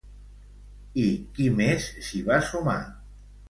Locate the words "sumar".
2.51-2.83